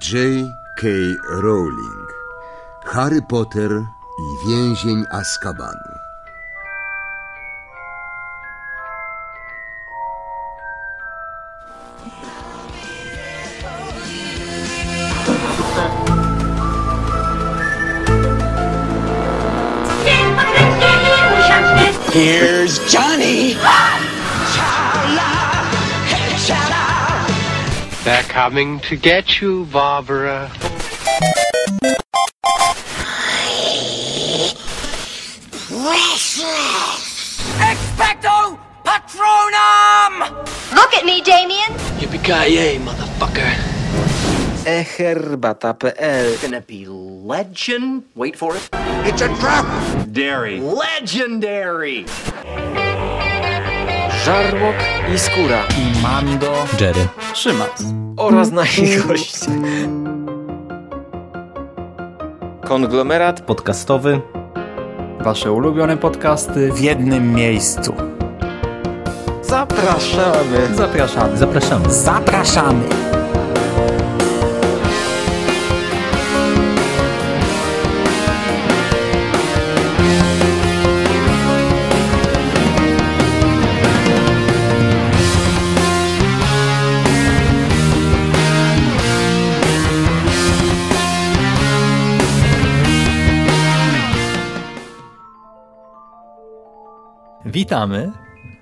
[0.00, 1.16] J.K.
[1.42, 2.06] Rowling
[2.84, 3.70] Harry Potter
[4.18, 5.87] i więzień Azkabanu
[28.48, 30.48] coming to get you, Barbara.
[35.68, 37.44] Precious!
[37.60, 40.32] Expecto Patronum!
[40.72, 41.68] Look at me, Damien.
[42.00, 43.52] Yippee-ki-yay, motherfucker.
[44.64, 48.04] eherbata.pl Gonna be legend.
[48.14, 48.66] Wait for it.
[49.04, 49.66] It's a trap!
[50.10, 50.58] Dairy.
[50.58, 52.06] Legendary.
[54.24, 54.76] Żarłok
[55.14, 58.07] i Skóra i Mando, Jerry, Szymas.
[58.18, 59.50] Oraz nasi goście.
[62.64, 64.20] Konglomerat podcastowy.
[65.20, 67.94] Wasze ulubione podcasty w jednym miejscu.
[69.42, 70.74] Zapraszamy.
[70.74, 71.36] Zapraszamy.
[71.36, 71.90] Zapraszamy.
[71.92, 72.82] Zapraszamy.
[97.68, 98.12] Witamy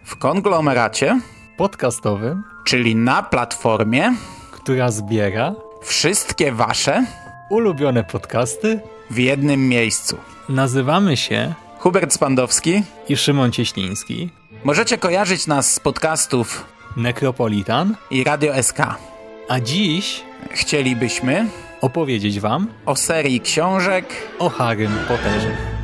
[0.05, 1.21] w konglomeracie
[1.57, 4.15] podcastowym, czyli na platformie,
[4.53, 7.07] która zbiera wszystkie wasze
[7.51, 10.17] ulubione podcasty w jednym miejscu.
[10.48, 14.31] Nazywamy się Hubert Spandowski i Szymon Cieśliński.
[14.65, 16.65] Możecie kojarzyć nas z podcastów
[16.97, 18.79] Necropolitan i Radio SK.
[19.48, 21.47] A dziś chcielibyśmy
[21.81, 24.07] opowiedzieć wam o serii książek
[24.39, 25.76] o Harrym Potterze.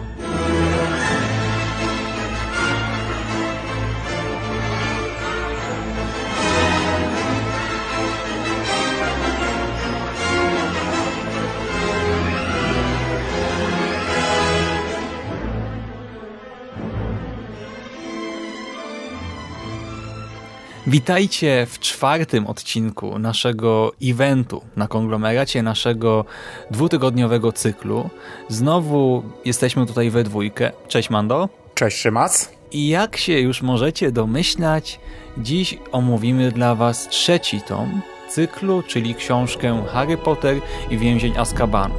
[20.93, 26.25] Witajcie w czwartym odcinku naszego eventu na konglomeracie, naszego
[26.71, 28.11] dwutygodniowego cyklu.
[28.49, 30.71] Znowu jesteśmy tutaj we dwójkę.
[30.89, 31.49] Cześć Mando.
[31.75, 32.53] Cześć Szymas.
[32.73, 35.01] I jak się już możecie domyślać,
[35.39, 40.57] dziś omówimy dla Was trzeci tom cyklu, czyli książkę Harry Potter
[40.91, 41.95] i więzień Azkabanu.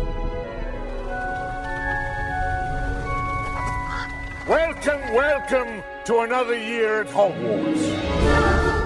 [4.48, 8.83] Welcome, welcome to another year at Hogwarts.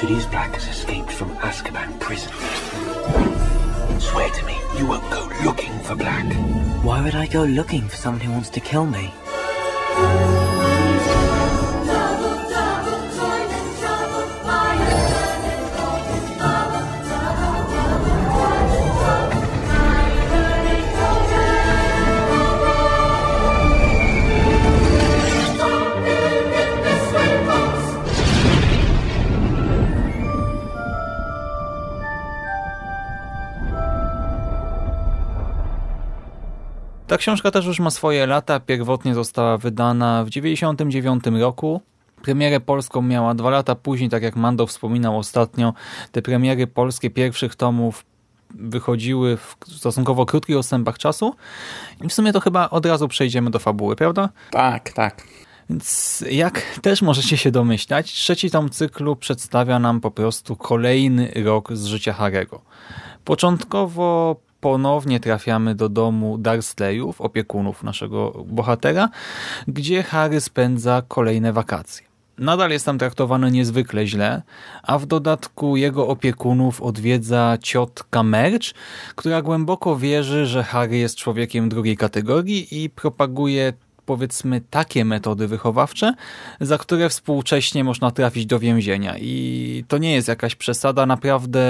[0.00, 2.30] Sirius Black has escaped from Azkaban prison.
[3.98, 6.30] Swear to me, you won't go looking for Black.
[6.84, 9.10] Why would I go looking for someone who wants to kill me?
[37.26, 38.60] Książka też już ma swoje lata.
[38.60, 41.80] Pierwotnie została wydana w 1999 roku.
[42.22, 45.74] Premierę polską miała dwa lata później, tak jak Mando wspominał ostatnio.
[46.12, 48.04] Te premiery polskie pierwszych tomów
[48.50, 51.34] wychodziły w stosunkowo krótkich odstępach czasu.
[52.04, 54.28] I w sumie to chyba od razu przejdziemy do fabuły, prawda?
[54.50, 55.22] Tak, tak.
[55.70, 61.72] Więc jak też możecie się domyślać, trzeci tom cyklu przedstawia nam po prostu kolejny rok
[61.72, 62.62] z życia Harego.
[63.24, 69.08] Początkowo ponownie trafiamy do domu Dursleyów, opiekunów naszego bohatera,
[69.68, 72.06] gdzie Harry spędza kolejne wakacje.
[72.38, 74.42] Nadal jest tam traktowany niezwykle źle,
[74.82, 78.74] a w dodatku jego opiekunów odwiedza ciotka Merch,
[79.14, 83.72] która głęboko wierzy, że Harry jest człowiekiem drugiej kategorii i propaguje
[84.06, 86.14] powiedzmy takie metody wychowawcze,
[86.60, 89.14] za które współcześnie można trafić do więzienia.
[89.18, 91.60] I to nie jest jakaś przesada, naprawdę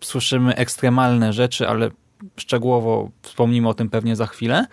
[0.00, 1.90] słyszymy ekstremalne rzeczy, ale
[2.36, 4.66] szczegółowo wspomnimy o tym pewnie za chwilę.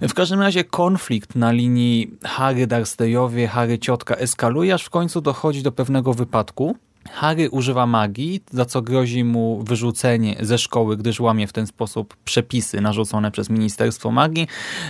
[0.00, 5.62] W każdym razie konflikt na linii Harry Dursteyowie, Harry Ciotka eskaluje, aż w końcu dochodzi
[5.62, 6.76] do pewnego wypadku,
[7.10, 12.16] Harry używa magii, za co grozi mu wyrzucenie ze szkoły, gdyż łamie w ten sposób
[12.24, 14.46] przepisy narzucone przez Ministerstwo Magii.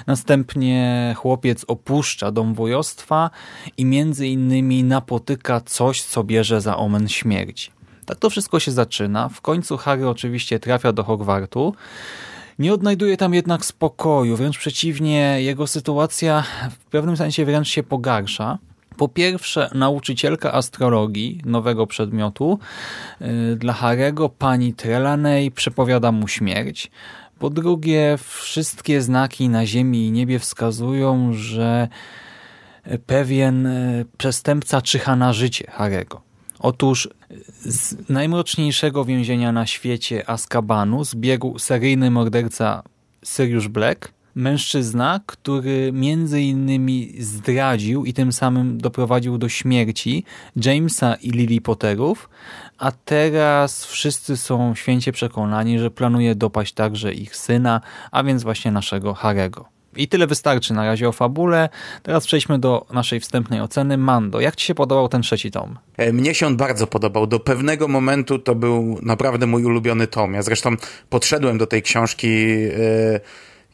[0.07, 3.31] Następnie chłopiec opuszcza dom wojostwa
[3.77, 7.76] i między innymi napotyka coś, co bierze za omen śmierci.
[8.07, 9.29] Tak to wszystko się zaczyna.
[9.29, 11.75] W końcu Harry oczywiście trafia do Hogwartu.
[12.59, 18.59] Nie odnajduje tam jednak spokoju, wręcz przeciwnie, jego sytuacja w pewnym sensie wręcz się pogarsza.
[18.97, 22.59] Po pierwsze, nauczycielka astrologii, nowego przedmiotu,
[23.21, 26.91] yy, dla Harego, pani Trelanej, przepowiada mu śmierć.
[27.39, 31.89] Po drugie, wszystkie znaki na ziemi i niebie wskazują, że
[33.07, 36.21] pewien yy, przestępca czyha na życie Harego.
[36.59, 37.09] Otóż
[37.61, 42.83] z najmroczniejszego więzienia na świecie Azkabanu zbiegł seryjny morderca
[43.25, 50.25] Sirius Black, mężczyzna, który między innymi zdradził i tym samym doprowadził do śmierci
[50.65, 52.29] Jamesa i Lily Potterów,
[52.79, 57.81] a teraz wszyscy są święcie przekonani, że planuje dopaść także ich syna,
[58.11, 59.76] a więc właśnie naszego Harego.
[59.97, 61.69] I tyle wystarczy na razie o fabule.
[62.03, 63.97] Teraz przejdźmy do naszej wstępnej oceny.
[63.97, 65.79] Mando, jak ci się podobał ten trzeci tom?
[65.97, 67.27] E, mnie się on bardzo podobał.
[67.27, 70.35] Do pewnego momentu to był naprawdę mój ulubiony tom.
[70.35, 70.71] Ja zresztą
[71.11, 73.21] podszedłem do tej książki yy,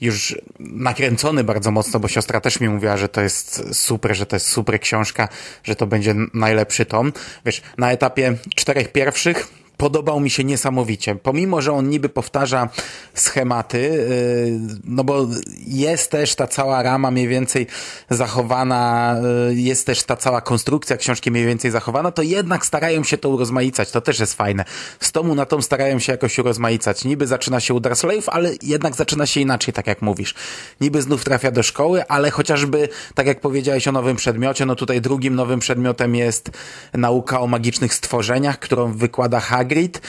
[0.01, 4.37] już nakręcony bardzo mocno, bo siostra też mi mówiła, że to jest super, że to
[4.37, 5.29] jest super książka,
[5.65, 7.13] że to będzie najlepszy tom.
[7.47, 11.15] Wiesz, na etapie czterech pierwszych podobał mi się niesamowicie.
[11.15, 12.69] Pomimo, że on niby powtarza
[13.15, 15.27] schematy, yy, no bo
[15.67, 17.67] jest też ta cała rama mniej więcej
[18.11, 19.17] zachowana,
[19.49, 23.29] yy, jest też ta cała konstrukcja książki mniej więcej zachowana, to jednak starają się to
[23.29, 23.91] urozmaicać.
[23.91, 24.65] To też jest fajne.
[25.01, 27.05] Z tomu na tom starają się jakoś urozmaicać.
[27.05, 30.35] Niby zaczyna się u Dursleyów, ale jednak zaczyna się inaczej, tak jak mówisz.
[30.81, 35.01] Niby znów trafia do szkoły, ale chociażby, tak jak powiedziałeś o nowym przedmiocie, no tutaj
[35.01, 36.51] drugim nowym przedmiotem jest
[36.95, 40.01] nauka o magicznych stworzeniach, którą wykłada Hagrid Hagrid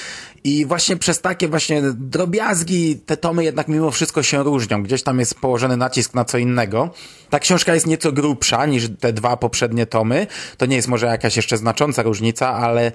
[0.43, 4.83] i właśnie przez takie właśnie drobiazgi te tomy jednak mimo wszystko się różnią.
[4.83, 6.93] Gdzieś tam jest położony nacisk na co innego.
[7.29, 10.27] Ta książka jest nieco grubsza niż te dwa poprzednie tomy.
[10.57, 12.91] To nie jest może jakaś jeszcze znacząca różnica, ale,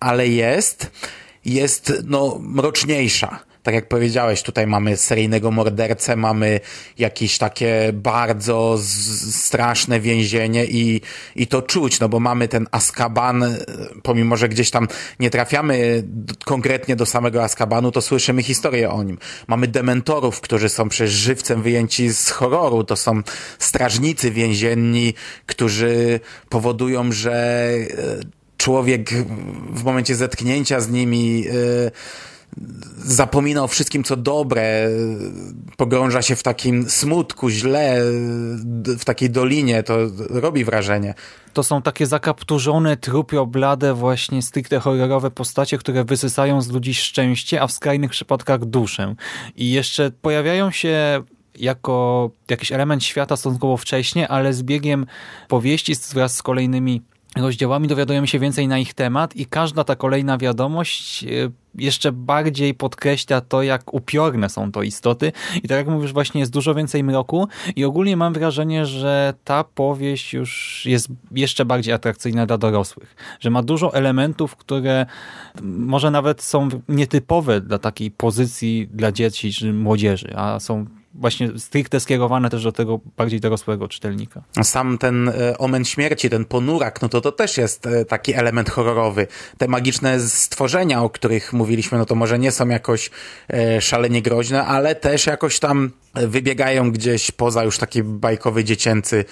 [0.00, 0.90] ale jest.
[1.44, 6.60] Jest, no, mroczniejsza tak jak powiedziałeś, tutaj mamy seryjnego mordercę, mamy
[6.98, 8.78] jakieś takie bardzo
[9.30, 11.00] straszne więzienie i,
[11.36, 13.44] i to czuć, no bo mamy ten Askaban,
[14.02, 14.88] pomimo, że gdzieś tam
[15.20, 16.02] nie trafiamy
[16.44, 19.18] konkretnie do samego Askabanu, to słyszymy historię o nim.
[19.46, 23.22] Mamy dementorów, którzy są przez żywcem wyjęci z horroru, to są
[23.58, 25.14] strażnicy więzienni,
[25.46, 29.10] którzy powodują, że e, człowiek
[29.72, 31.90] w momencie zetknięcia z nimi yy,
[33.04, 34.88] zapomina o wszystkim, co dobre,
[35.76, 38.00] pogrąża się w takim smutku, źle,
[38.98, 39.96] w takiej dolinie, to
[40.30, 41.14] robi wrażenie.
[41.52, 47.62] To są takie zakapturzone, trupio, blade, właśnie stricte horrorowe postacie, które wysysają z ludzi szczęście,
[47.62, 49.14] a w skrajnych przypadkach duszę.
[49.56, 51.22] I jeszcze pojawiają się
[51.54, 55.06] jako jakiś element świata stosunkowo wcześnie, ale z biegiem
[55.48, 57.02] powieści wraz z kolejnymi
[57.36, 61.28] rozdziałami dowiadujemy się więcej na ich temat i każda ta kolejna wiadomość e,
[61.74, 65.32] jeszcze bardziej podkreśla to, jak upiorne są to istoty.
[65.62, 67.48] I tak jak mówisz, właśnie jest dużo więcej mroku.
[67.76, 73.50] I ogólnie mam wrażenie, że ta powieść już jest jeszcze bardziej atrakcyjna dla dorosłych, że
[73.50, 75.06] ma dużo elementów, które
[75.62, 82.00] może nawet są nietypowe dla takiej pozycji dla dzieci czy młodzieży, a są właśnie stricte
[82.00, 84.42] skierowane też do tego bardziej dorosłego czytelnika.
[84.62, 88.70] Sam ten e, omen śmierci, ten ponurak, no to to też jest e, taki element
[88.70, 89.26] horrorowy.
[89.58, 93.10] Te magiczne stworzenia, o których mówiliśmy, no to może nie są jakoś
[93.48, 99.24] e, szalenie groźne, ale też jakoś tam wybiegają gdzieś poza już taki bajkowy, dziecięcy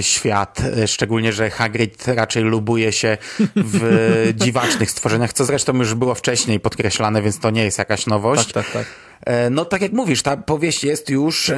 [0.00, 0.62] świat.
[0.86, 3.18] Szczególnie, że Hagrid raczej lubuje się
[3.56, 3.82] w
[4.42, 8.52] dziwacznych stworzeniach, co zresztą już było wcześniej podkreślane, więc to nie jest jakaś nowość.
[8.52, 9.05] Tak, tak, tak.
[9.24, 11.56] E, no tak jak mówisz, ta powieść jest już e,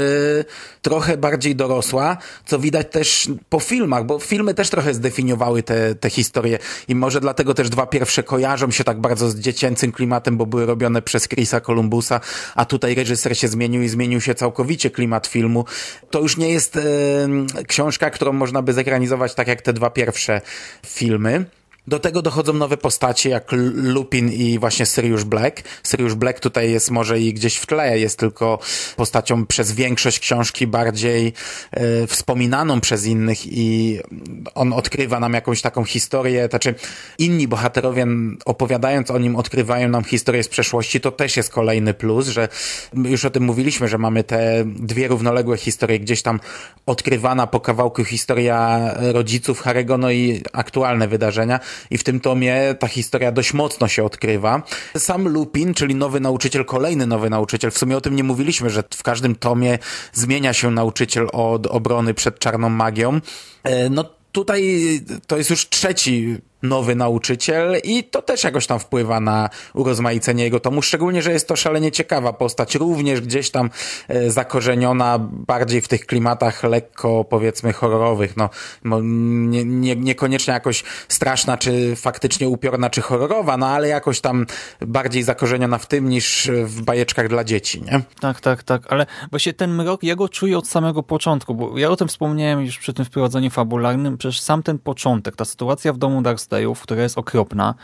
[0.82, 6.10] trochę bardziej dorosła, co widać też po filmach, bo filmy też trochę zdefiniowały te, te
[6.10, 10.46] historie i może dlatego też dwa pierwsze kojarzą się tak bardzo z dziecięcym klimatem, bo
[10.46, 12.20] były robione przez Chrisa Columbusa,
[12.54, 15.64] a tutaj reżyser się zmienił i zmienił się całkowicie klimat filmu.
[16.10, 16.82] To już nie jest e,
[17.66, 20.40] książka, którą można by zekranizować tak jak te dwa pierwsze
[20.86, 21.57] filmy.
[21.88, 25.62] Do tego dochodzą nowe postacie jak Lupin i właśnie Sirius Black.
[25.86, 28.58] Sirius Black tutaj jest może i gdzieś w tle, jest tylko
[28.96, 31.32] postacią przez większość książki bardziej
[31.70, 33.98] e, wspominaną przez innych i
[34.54, 36.74] on odkrywa nam jakąś taką historię, znaczy
[37.18, 38.06] inni bohaterowie
[38.44, 42.48] opowiadając o nim odkrywają nam historię z przeszłości, to też jest kolejny plus, że
[42.94, 46.40] już o tym mówiliśmy, że mamy te dwie równoległe historie, gdzieś tam
[46.86, 51.60] odkrywana po kawałku historia rodziców Harego, no i aktualne wydarzenia
[51.90, 54.62] i w tym tomie ta historia dość mocno się odkrywa.
[54.96, 58.82] Sam Lupin, czyli nowy nauczyciel, kolejny nowy nauczyciel, w sumie o tym nie mówiliśmy, że
[58.94, 59.78] w każdym tomie
[60.12, 63.20] zmienia się nauczyciel od obrony przed czarną magią.
[63.62, 64.80] E, no tutaj
[65.26, 70.60] to jest już trzeci nowy nauczyciel i to też jakoś tam wpływa na urozmaicenie jego
[70.60, 73.70] tomu, szczególnie, że jest to szalenie ciekawa postać, również gdzieś tam
[74.08, 78.50] e, zakorzeniona bardziej w tych klimatach lekko powiedzmy horrorowych, no
[79.02, 84.46] nie, nie, niekoniecznie jakoś straszna, czy faktycznie upiorna, czy horrorowa, no ale jakoś tam
[84.80, 88.00] bardziej zakorzeniona w tym niż w bajeczkach dla dzieci, nie?
[88.20, 91.90] Tak, tak, tak, ale właśnie ten mrok, ja go czuję od samego początku, bo ja
[91.90, 95.98] o tym wspomniałem już przy tym wprowadzeniu fabularnym, przecież sam ten początek, ta sytuacja w
[95.98, 97.74] domu Dark Stayów, która jest okropna.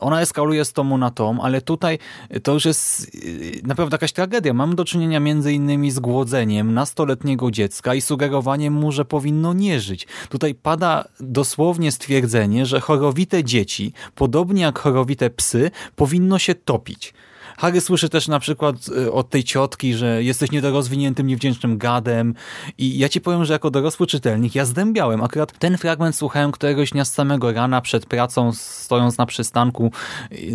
[0.00, 1.98] Ona eskaluje z tomu na tom, ale tutaj
[2.42, 4.54] to już jest y, naprawdę jakaś tragedia.
[4.54, 9.80] Mamy do czynienia między innymi z głodzeniem nastoletniego dziecka i sugerowaniem mu, że powinno nie
[9.80, 10.06] żyć.
[10.28, 17.14] Tutaj pada dosłownie stwierdzenie, że chorowite dzieci, podobnie jak chorowite psy, powinno się topić.
[17.56, 22.34] Harry słyszy też na przykład y, od tej ciotki, że jesteś niedorozwiniętym, niewdzięcznym gadem
[22.78, 25.22] i ja ci powiem, że jako dorosły czytelnik ja zdębiałem.
[25.22, 29.92] Akurat ten fragment słuchałem któregoś dnia z samego rana przed pracą, stojąc na przystanku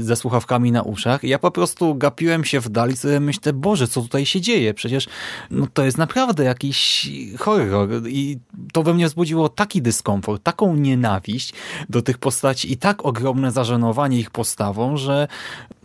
[0.02, 3.88] ze słuchawkami na uszach i ja po prostu gapiłem się w dali sobie myślę, Boże,
[3.88, 4.74] co tutaj się dzieje?
[4.74, 5.08] Przecież
[5.52, 8.38] no, to jest naprawdę jakiś horror i
[8.74, 11.54] to we mnie wzbudziło taki dyskomfort, taką nienawiść
[11.90, 15.28] do tych postaci i tak ogromne zażenowanie ich postawą, że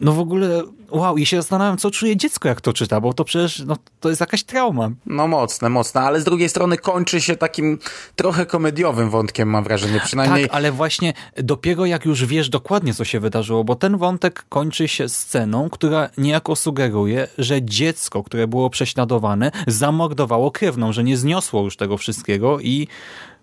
[0.01, 0.63] no w ogóle
[0.95, 4.09] wow, i się zastanawiam, co czuje dziecko, jak to czyta, bo to przecież no, to
[4.09, 4.91] jest jakaś trauma.
[5.07, 7.79] No mocne, mocne, ale z drugiej strony kończy się takim
[8.17, 10.43] trochę komediowym wątkiem, mam wrażenie, przynajmniej.
[10.43, 14.89] Tak, ale właśnie dopiero jak już wiesz dokładnie, co się wydarzyło, bo ten wątek kończy
[14.89, 21.63] się sceną, która niejako sugeruje, że dziecko, które było prześladowane, zamordowało krewną, że nie zniosło
[21.63, 22.89] już tego wszystkiego i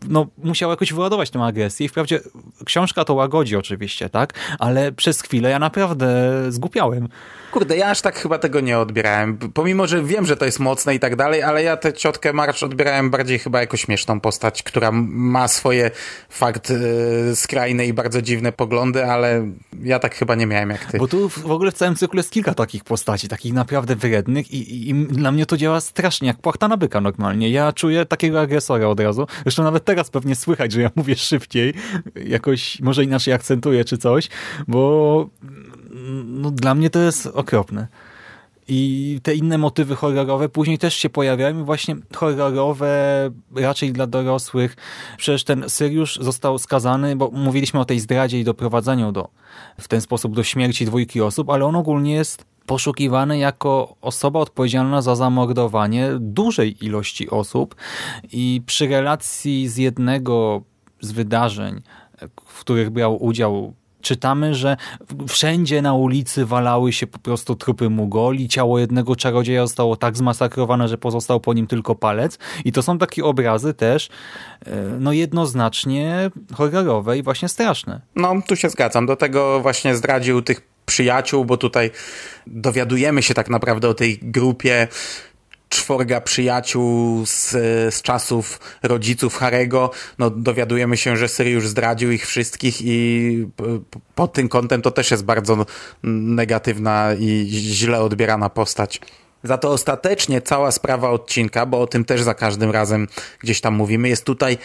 [0.10, 1.86] no, musiał jakoś wyładować tę agresję.
[1.86, 2.20] I wprawdzie
[2.66, 4.34] książka to łagodzi oczywiście, tak?
[4.60, 7.08] Ale przez chwilę ja naprawdę zgupiałem.
[7.52, 9.38] Kurde, ja aż tak chyba tego nie odbierałem.
[9.38, 12.64] Pomimo, że wiem, że to jest mocne i tak dalej, ale ja tę ciotkę Marsz
[12.64, 15.92] odbierałem bardziej chyba jako śmieszną postać, która ma swoje
[16.30, 19.52] fakt yy, skrajne i bardzo dziwne poglądy, ale
[19.84, 20.98] ja tak chyba nie miałem jak ty.
[20.98, 24.58] Bo tu w ogóle w całym cyklu jest kilka takich postaci, takich naprawdę wrednych i,
[24.58, 27.50] i, i dla mnie to działa strasznie, jak płachta na byka normalnie.
[27.50, 29.28] Ja czuję takiego agresora od razu.
[29.44, 31.74] Zresztą nawet teraz pewnie słychać, że ja mówię szybciej,
[32.26, 34.28] jakoś może inaczej akcentuję czy coś,
[34.68, 35.30] bo
[36.26, 37.88] no, dla mnie to jest okropne.
[38.68, 44.76] I te inne motywy horrorowe później też się pojawiają właśnie horrorowe raczej dla dorosłych.
[45.18, 49.30] Przecież ten Syriusz został skazany, bo mówiliśmy o tej zdradzie i doprowadzeniu do,
[49.80, 55.02] w ten sposób do śmierci dwójki osób, ale on ogólnie jest poszukiwany jako osoba odpowiedzialna
[55.02, 57.76] za zamordowanie dużej ilości osób
[58.32, 60.62] i przy relacji z jednego
[61.02, 61.82] z wydarzeń,
[62.46, 64.78] w których brał udział czytamy, że
[65.28, 70.88] wszędzie na ulicy walały się po prostu trupy Mugoli, ciało jednego czarodzieja zostało tak zmasakrowane,
[70.88, 74.10] że pozostał po nim tylko palec i to są takie obrazy też
[74.66, 78.02] e, no jednoznacznie horrorowe i właśnie straszne.
[78.16, 79.06] No, tu się zgadzam.
[79.06, 81.92] Do tego właśnie zdradził tych przyjaciół, bo tutaj
[82.48, 84.88] dowiadujemy się tak naprawdę o tej grupie
[85.70, 87.50] czworga przyjaciół z,
[87.96, 93.48] z czasów rodziców Harego, no dowiadujemy się, że Syriusz zdradził ich wszystkich i
[94.16, 95.66] pod tym kątem to też jest bardzo
[96.04, 99.02] negatywna i źle odbierana postać.
[99.44, 103.08] Za to ostatecznie cała sprawa odcinka, bo o tym też za każdym razem
[103.40, 104.58] gdzieś tam mówimy, jest tutaj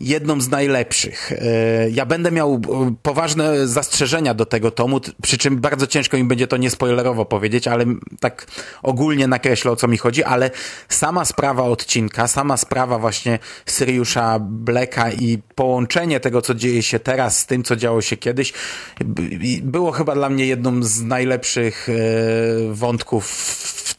[0.00, 1.32] jedną z najlepszych.
[1.32, 6.24] E, ja będę miał e, poważne zastrzeżenia do tego tomu, przy czym bardzo ciężko mi
[6.24, 7.84] będzie to niespoilerowo powiedzieć, ale
[8.20, 8.46] tak
[8.82, 10.50] ogólnie nakreślę o co mi chodzi, ale
[10.88, 17.38] sama sprawa odcinka, sama sprawa właśnie Syriusza Blacka i połączenie tego, co dzieje się teraz
[17.38, 18.52] z tym, co działo się kiedyś,
[19.62, 21.92] było chyba dla mnie jedną z najlepszych e,
[22.72, 23.24] wątków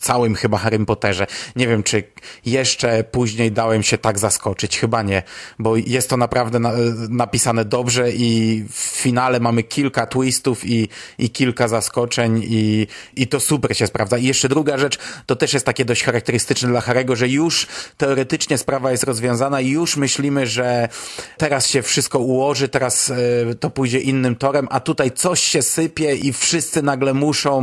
[0.06, 1.28] całym chyba Harry Potterze.
[1.56, 2.04] Nie wiem, czy
[2.46, 4.80] jeszcze później dałem się tak zaskoczyć.
[4.80, 5.24] Chyba nie,
[5.60, 6.72] bo jest to naprawdę na,
[7.10, 13.40] napisane dobrze i w finale mamy kilka twistów i, i kilka zaskoczeń i, i to
[13.40, 14.18] super się sprawdza.
[14.18, 18.58] I jeszcze druga rzecz, to też jest takie dość charakterystyczne dla Harego, że już teoretycznie
[18.58, 20.90] sprawa jest rozwiązana i już myślimy, że
[21.38, 26.16] teraz się wszystko ułoży, teraz y, to pójdzie innym torem, a tutaj coś się sypie
[26.16, 27.56] i wszyscy nagle muszą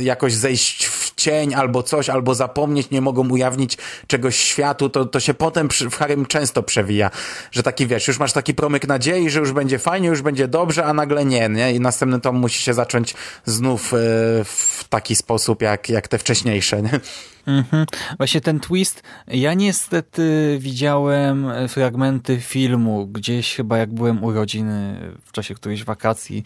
[0.00, 5.20] jakoś zejść w cień albo coś, albo zapomnieć, nie mogą ujawnić czegoś światu, to, to
[5.20, 7.10] się potem przy, w Harrym często przewija,
[7.50, 10.84] że taki wiesz, już masz taki promyk nadziei, że już będzie fajnie, już będzie dobrze,
[10.84, 11.74] a nagle nie, nie?
[11.74, 13.96] I następny tom musi się zacząć znów e,
[14.44, 17.00] w taki sposób, jak, jak te wcześniejsze, nie?
[17.46, 17.86] Mhm.
[18.16, 25.32] Właśnie ten twist, ja niestety widziałem fragmenty filmu, gdzieś chyba jak byłem u rodziny w
[25.32, 26.44] czasie którejś wakacji,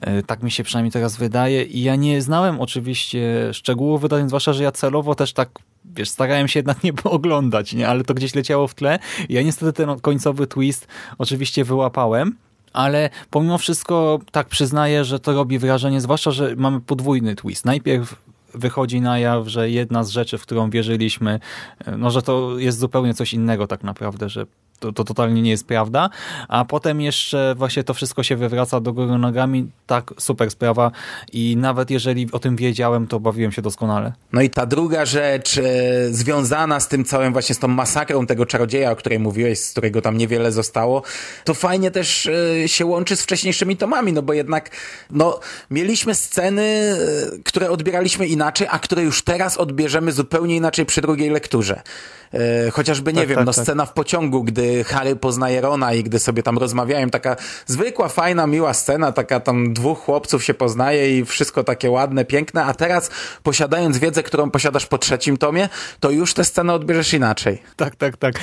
[0.00, 4.52] e, tak mi się przynajmniej teraz wydaje i ja nie znałem oczywiście szczegółów wydarzeń, zwłaszcza,
[4.52, 5.48] że ja celowo też tak
[5.84, 7.88] wiesz, starałem się jednak nie oglądać, nie?
[7.88, 8.98] ale to gdzieś leciało w tle.
[9.28, 10.86] Ja niestety ten końcowy twist
[11.18, 12.36] oczywiście wyłapałem,
[12.72, 17.64] ale pomimo wszystko tak przyznaję, że to robi wrażenie, zwłaszcza, że mamy podwójny twist.
[17.64, 18.16] Najpierw
[18.54, 21.40] wychodzi na jaw, że jedna z rzeczy, w którą wierzyliśmy,
[21.98, 24.46] no że to jest zupełnie coś innego tak naprawdę, że
[24.82, 26.10] to, to totalnie nie jest prawda,
[26.48, 30.90] a potem jeszcze właśnie to wszystko się wywraca do góry nogami, tak, super sprawa
[31.32, 34.12] i nawet jeżeli o tym wiedziałem, to bawiłem się doskonale.
[34.32, 35.62] No i ta druga rzecz e,
[36.10, 40.02] związana z tym całym właśnie z tą masakrą tego czarodzieja, o której mówiłeś, z którego
[40.02, 41.02] tam niewiele zostało,
[41.44, 44.70] to fajnie też e, się łączy z wcześniejszymi tomami, no bo jednak
[45.10, 51.00] no, mieliśmy sceny, e, które odbieraliśmy inaczej, a które już teraz odbierzemy zupełnie inaczej przy
[51.00, 51.82] drugiej lekturze.
[52.34, 53.64] E, chociażby, nie tak, wiem, tak, no tak.
[53.64, 57.36] scena w pociągu, gdy Harry poznaje Rona i gdy sobie tam rozmawiają, taka
[57.66, 62.64] zwykła, fajna, miła scena, taka tam dwóch chłopców się poznaje i wszystko takie ładne, piękne,
[62.64, 63.10] a teraz
[63.42, 65.68] posiadając wiedzę, którą posiadasz po trzecim tomie,
[66.00, 67.62] to już tę scenę odbierzesz inaczej.
[67.76, 68.34] Tak, tak, tak.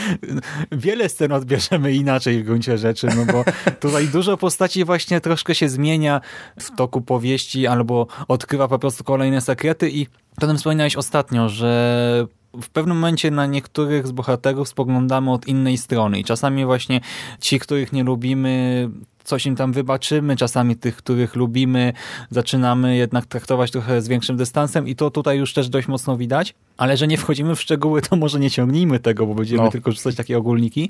[0.71, 3.43] Wiele scen odbierzemy inaczej w gruncie rzeczy, no bo
[3.89, 6.21] tutaj dużo postaci właśnie troszkę się zmienia
[6.59, 10.07] w toku powieści albo odkrywa po prostu kolejne sekrety i
[10.37, 15.77] o tym wspominałeś ostatnio, że w pewnym momencie na niektórych z bohaterów spoglądamy od innej
[15.77, 17.01] strony i czasami właśnie
[17.39, 18.89] ci, których nie lubimy,
[19.23, 21.93] coś im tam wybaczymy, czasami tych, których lubimy,
[22.29, 26.53] zaczynamy jednak traktować trochę z większym dystansem i to tutaj już też dość mocno widać,
[26.77, 29.71] ale że nie wchodzimy w szczegóły, to może nie ciągnijmy tego, bo będziemy No.
[29.71, 30.89] tylko rzucać takie ogólniki.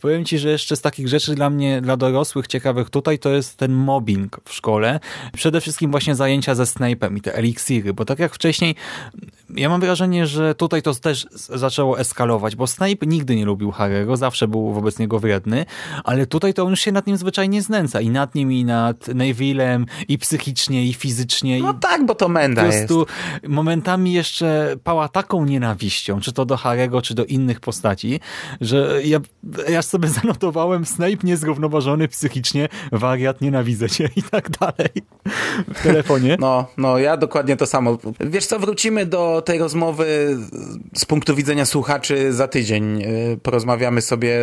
[0.00, 3.56] Powiem ci, że jeszcze z takich rzeczy dla mnie, dla dorosłych ciekawych tutaj, to jest
[3.56, 5.00] ten mobbing w szkole.
[5.32, 8.74] Przede wszystkim właśnie zajęcia ze Snape'em i te eliksiry, bo tak jak wcześniej,
[9.56, 14.16] ja mam wrażenie, że tutaj to też zaczęło eskalować, bo Snape nigdy nie lubił Harry'ego,
[14.16, 15.64] zawsze był wobec niego wredny,
[16.04, 18.98] ale tutaj to on już się nad nim zwyczajnie znęca i nad nim, i nad
[19.08, 21.60] Neville'em, i psychicznie, i fizycznie.
[21.62, 22.78] No tak, bo to po menda jest.
[22.78, 23.06] prostu
[23.48, 28.20] momentami jeszcze pała taką nienawiścią, czy to do Harego, czy do innych postaci,
[28.60, 29.18] że ja,
[29.68, 34.90] ja sobie zanotowałem Snape niezrównoważony psychicznie, wariat, nienawidzę cię i tak dalej
[35.74, 36.36] w telefonie.
[36.40, 37.98] No, no, ja dokładnie to samo.
[38.20, 40.36] Wiesz co, wrócimy do tej rozmowy
[40.94, 43.02] z punktu widzenia słuchaczy za tydzień.
[43.42, 44.38] Porozmawiamy sobie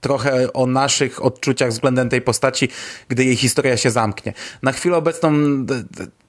[0.00, 2.49] trochę o naszych odczuciach względem tej postaci,
[3.08, 4.32] gdy jej historia się zamknie.
[4.62, 5.32] Na chwilę obecną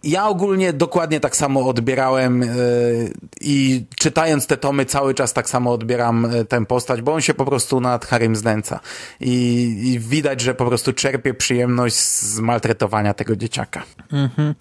[0.04, 2.48] ja ogólnie dokładnie tak samo odbierałem yy,
[3.42, 7.34] i czytając te tomy cały czas tak samo odbieram yy, tę postać, bo on się
[7.34, 8.80] po prostu nad Harrym znęca.
[9.20, 9.34] I,
[9.84, 13.84] I widać, że po prostu czerpie przyjemność z maltretowania tego dzieciaka.
[14.12, 14.56] Mhm.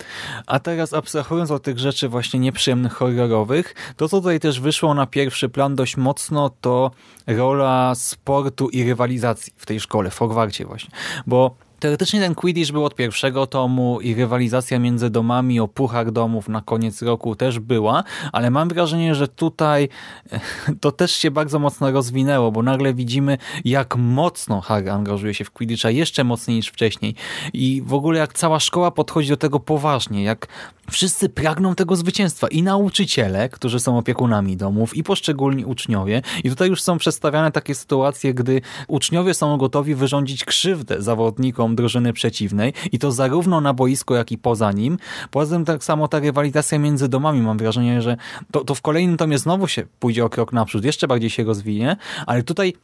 [0.46, 5.06] A teraz abstrahując od tych rzeczy właśnie nieprzyjemnych, horrorowych, to co tutaj też wyszło na
[5.06, 6.90] pierwszy plan dość mocno, to
[7.26, 10.90] rola sportu i rywalizacji w tej szkole, w Hogwarcie właśnie.
[11.26, 16.48] Bo Teoretycznie ten Quidditch był od pierwszego tomu i rywalizacja między domami o puchar domów
[16.48, 19.88] na koniec roku też była, ale mam wrażenie, że tutaj
[20.32, 20.40] e,
[20.80, 25.50] to też się bardzo mocno rozwinęło, bo nagle widzimy jak mocno Harry angażuje się w
[25.50, 27.14] Quidditcha, jeszcze mocniej niż wcześniej.
[27.52, 30.48] I w ogóle jak cała szkoła podchodzi do tego poważnie, jak
[30.90, 32.48] wszyscy pragną tego zwycięstwa.
[32.48, 36.22] I nauczyciele, którzy są opiekunami domów i poszczególni uczniowie.
[36.44, 42.12] I tutaj już są przedstawiane takie sytuacje, gdy uczniowie są gotowi wyrządzić krzywdę zawodnikom drużyny
[42.12, 44.98] przeciwnej i to zarówno na boisku, jak i poza nim.
[45.30, 48.16] Poza tym tak samo ta rywalizacja między domami, mam wrażenie, że
[48.50, 51.96] to, to w kolejnym tomie znowu się pójdzie o krok naprzód, jeszcze bardziej się rozwinie,
[52.26, 52.74] ale tutaj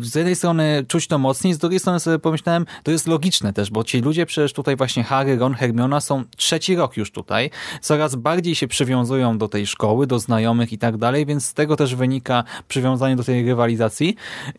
[0.00, 3.70] z jednej strony czuć to mocniej, z drugiej strony sobie pomyślałem, to jest logiczne też,
[3.70, 8.14] bo ci ludzie przecież tutaj właśnie Harry, Ron, Hermiona są trzeci rok już tutaj, coraz
[8.14, 11.94] bardziej się przywiązują do tej szkoły, do znajomych i tak dalej, więc z tego też
[11.94, 14.16] wynika przywiązanie do tej rywalizacji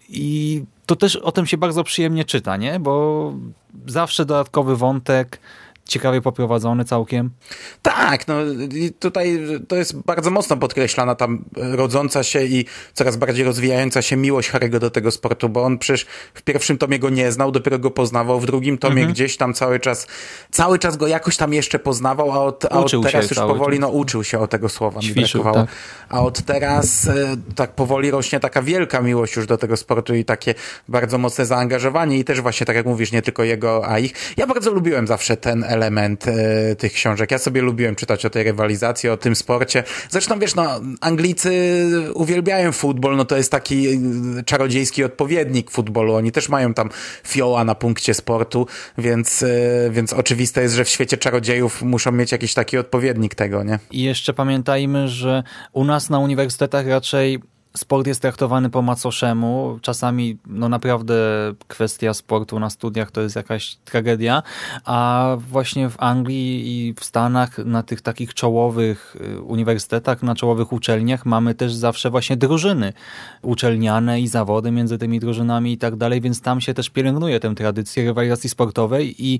[0.09, 2.79] i to też o tym się bardzo przyjemnie czyta, nie?
[2.79, 3.33] Bo
[3.87, 5.39] zawsze dodatkowy wątek,
[5.87, 7.29] ciekawie poprowadzony całkiem.
[7.81, 8.35] Tak, no
[8.99, 14.51] tutaj to jest bardzo mocno podkreślana tam rodząca się i coraz bardziej rozwijająca się miłość
[14.51, 17.91] Harry'ego do tego sportu, bo on przecież w pierwszym tomie go nie znał, dopiero go
[17.91, 19.13] poznawał, w drugim tomie Mhm.
[19.13, 20.07] gdzieś tam cały czas,
[20.51, 23.81] cały czas go jakoś tam jeszcze poznawał, a od, a od teraz już powoli, czas.
[23.81, 25.67] no uczył się o tego słowa, mi Ćwiczył, brakowało.
[25.67, 25.75] tak.
[26.09, 30.25] A od teraz e, tak powoli rośnie taka wielka miłość już do tego sportu i
[30.25, 30.55] takie
[30.87, 34.13] bardzo mocne zaangażowanie i też właśnie, tak jak mówisz, nie tylko jego, a ich.
[34.37, 37.31] Ja bardzo lubiłem zawsze ten element e, tych książek.
[37.31, 39.83] Ja sobie lubiłem czytać o tej rywalizacji, o tym sporcie.
[40.09, 41.51] Zresztą wiesz, no, Anglicy
[42.13, 43.99] uwielbiają futbol, no to jest taki e,
[44.45, 46.13] czarodziejski odpowiednik futbolu.
[46.13, 46.89] Oni też mają tam
[47.27, 49.47] fioła na punkcie sportu, więc, e,
[49.91, 53.79] więc oczywiste jest, że w świecie czarodziejów muszą mieć jakiś taki odpowiednik tego, nie?
[53.91, 57.39] I jeszcze pamiętajmy, że u nas na uniwersytetach raczej
[57.77, 59.79] sport jest traktowany po macoszemu.
[59.81, 61.15] Czasami no naprawdę
[61.67, 64.43] kwestia sportu na studiach to jest jakaś tragedia,
[64.85, 70.73] a właśnie w Anglii i w Stanach na tych takich czołowych y, uniwersytetach, na czołowych
[70.73, 72.93] uczelniach mamy też zawsze właśnie drużyny
[73.41, 77.55] uczelniane i zawody między tymi drużynami i tak dalej, więc tam się też pielęgnuje tę
[77.55, 79.39] tradycję rywalizacji sportowej i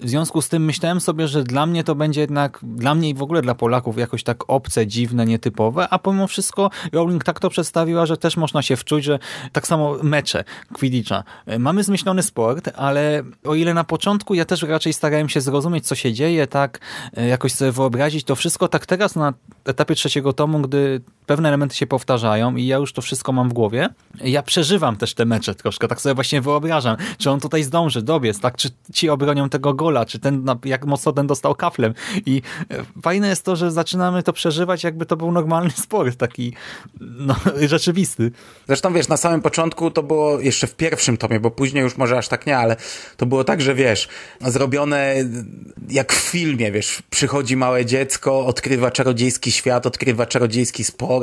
[0.00, 3.14] w związku z tym myślałem sobie, że dla mnie to będzie jednak, dla mnie i
[3.14, 7.50] w ogóle dla Polaków jakoś tak obce, dziwne, nietypowe, a pomimo wszystko Rowling tak to
[7.50, 9.18] przedstawia przedstawiła, że też można się wczuć, że
[9.52, 11.24] tak samo mecze Quidditcha.
[11.58, 15.94] Mamy zmyślony sport, ale o ile na początku ja też raczej starałem się zrozumieć, co
[15.94, 16.78] się dzieje, tak
[17.16, 19.32] jakoś sobie wyobrazić to wszystko, tak teraz na
[19.64, 23.52] etapie trzeciego tomu, gdy pewne elementy się powtarzają i ja już to wszystko mam w
[23.52, 23.88] głowie,
[24.24, 28.40] ja przeżywam też te mecze troszkę, tak sobie właśnie wyobrażam, czy on tutaj zdąży, dobiec,
[28.40, 31.94] tak, czy ci obronią tego gola, czy ten, jak mocno ten dostał kaflem?
[32.26, 36.52] I e, fajne jest to, że zaczynamy to przeżywać, jakby to był normalny sport, taki
[37.00, 38.30] no, rzeczywisty.
[38.66, 42.18] Zresztą wiesz, na samym początku to było jeszcze w pierwszym tomie, bo później już może
[42.18, 42.76] aż tak nie, ale
[43.16, 44.08] to było tak, że wiesz,
[44.40, 45.14] zrobione
[45.88, 51.13] jak w filmie, wiesz, przychodzi małe dziecko, odkrywa czarodziejski świat, odkrywa czarodziejski sport,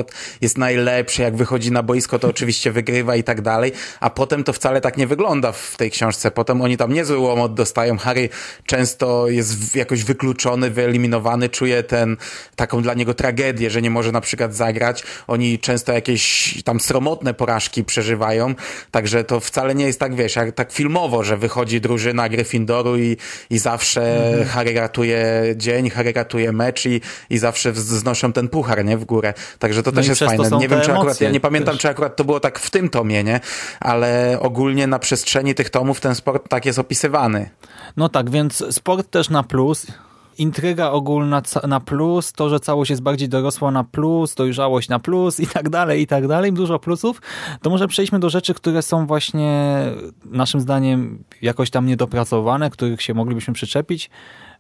[0.42, 4.54] jest najlepszy, jak wychodzi na boisko, to oczywiście wygrywa i tak dalej, a potem to
[4.54, 6.32] wcale tak nie wygląda w tej książce.
[6.32, 8.30] Potem oni tam niezły łomot dostają, Harry
[8.66, 12.18] często jest jakoś wykluczony, wyeliminowany, czuje ten,
[12.56, 15.04] taką dla niego tragedię, że nie może na przykład zagrać.
[15.28, 18.56] Oni często jakieś tam sromotne porażki przeżywają,
[18.92, 23.18] także to wcale nie jest tak, wiesz, jak tak filmowo, że wychodzi drużyna Gryffindoru i,
[23.50, 24.48] i zawsze mhm.
[24.48, 29.34] Harry ratuje dzień, Harry ratuje mecz i, i zawsze znoszą ten puchar, nie, w górę.
[29.60, 30.58] Także to no też jest fajne.
[30.58, 31.82] Nie wiem, czy akurat, ja nie pamiętam, też.
[31.82, 33.40] czy akurat to było tak w tym tomie, nie?
[33.80, 37.50] Ale ogólnie na przestrzeni tych tomów ten sport tak jest opisywany.
[37.98, 39.88] No tak, więc sport też na plus
[40.38, 45.40] intryga ogólna na plus, to, że całość jest bardziej dorosła na plus, dojrzałość na plus
[45.40, 47.22] i tak dalej, i tak dalej, dużo plusów,
[47.62, 49.82] to może przejdźmy do rzeczy, które są właśnie
[50.26, 54.10] naszym zdaniem jakoś tam niedopracowane, których się moglibyśmy przyczepić.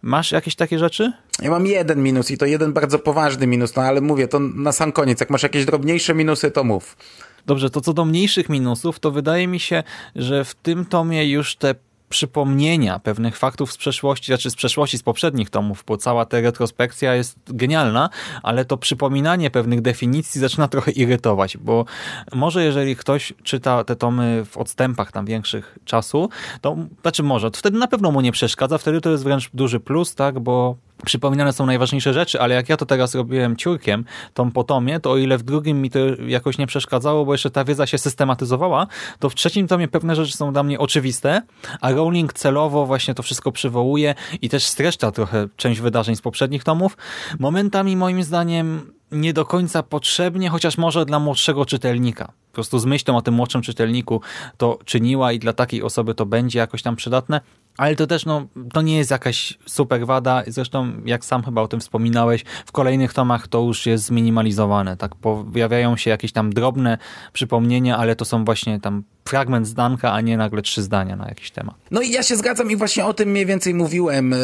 [0.01, 1.13] Masz jakieś takie rzeczy?
[1.41, 4.71] Ja mam jeden minus i to jeden bardzo poważny minus, no ale mówię, to na
[4.71, 5.19] sam koniec.
[5.19, 6.97] Jak masz jakieś drobniejsze minusy, to mów.
[7.45, 9.83] Dobrze, to co do mniejszych minusów, to wydaje mi się,
[10.15, 11.75] że w tym tomie już te
[12.11, 17.15] przypomnienia pewnych faktów z przeszłości, znaczy z przeszłości, z poprzednich tomów, bo cała ta retrospekcja
[17.15, 18.09] jest genialna,
[18.43, 21.85] ale to przypominanie pewnych definicji zaczyna trochę irytować, bo
[22.33, 26.29] może jeżeli ktoś czyta te tomy w odstępach tam większych czasu,
[26.61, 29.79] to znaczy może, to wtedy na pewno mu nie przeszkadza, wtedy to jest wręcz duży
[29.79, 34.51] plus, tak, bo przypominane są najważniejsze rzeczy, ale jak ja to teraz robiłem ciurkiem, tą
[34.51, 37.87] potomie, to o ile w drugim mi to jakoś nie przeszkadzało, bo jeszcze ta wiedza
[37.87, 38.87] się systematyzowała,
[39.19, 41.41] to w trzecim tomie pewne rzeczy są dla mnie oczywiste,
[41.81, 46.63] a Rowling celowo właśnie to wszystko przywołuje i też streszcza trochę część wydarzeń z poprzednich
[46.63, 46.97] tomów.
[47.39, 52.25] Momentami moim zdaniem nie do końca potrzebnie, chociaż może dla młodszego czytelnika.
[52.51, 54.21] Po prostu z myślą o tym młodszym czytelniku
[54.57, 57.41] to czyniła i dla takiej osoby to będzie jakoś tam przydatne,
[57.77, 60.43] ale to też no, to nie jest jakaś super wada.
[60.47, 64.97] Zresztą, jak sam chyba o tym wspominałeś, w kolejnych tomach to już jest zminimalizowane.
[64.97, 66.97] Tak pojawiają się jakieś tam drobne
[67.33, 71.51] przypomnienia, ale to są właśnie tam fragment zdanka, a nie nagle trzy zdania na jakiś
[71.51, 71.75] temat.
[71.91, 74.37] No i ja się zgadzam i właśnie o tym mniej więcej mówiłem y,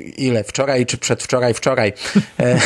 [0.00, 1.92] ile, wczoraj czy przedwczoraj, wczoraj.
[2.40, 2.60] E,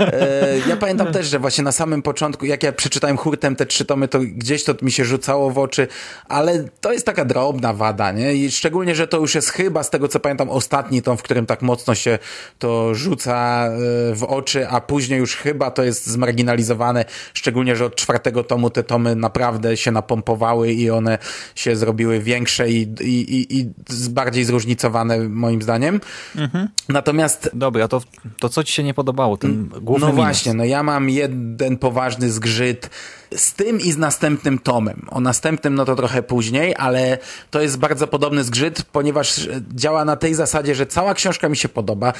[0.00, 3.84] e, ja pamiętam też, że właśnie na samym początku, jak ja przeczytałem hurtem te trzy
[3.84, 5.88] tomy, to gdzieś to mi się rzucało w oczy,
[6.28, 8.34] ale to jest taka drobna wada, nie?
[8.34, 11.46] I szczególnie, że to już jest chyba, z tego co pamiętam, ostatni tom, w którym
[11.46, 12.18] tak mocno się
[12.58, 17.04] to rzuca e, w oczy, a później już chyba to jest zmarginalizowane,
[17.34, 21.18] szczególnie, że od czwartego tomu te tomy naprawdę się napompowały i one
[21.54, 23.70] się zrobiły większe i, i, i, i
[24.10, 26.00] bardziej zróżnicowane moim moim zdaniem.
[26.36, 26.68] Mhm.
[26.88, 27.50] Natomiast...
[27.54, 28.02] Dobra, to,
[28.40, 29.36] to co ci się nie podobało?
[29.36, 30.24] Ten główny No minus.
[30.24, 32.90] właśnie, no ja mam jeden poważny zgrzyt
[33.36, 35.06] z tym i z następnym tomem.
[35.10, 37.18] O następnym no to trochę później, ale
[37.50, 41.68] to jest bardzo podobny zgrzyt, ponieważ działa na tej zasadzie, że cała książka mi się
[41.68, 42.12] podoba,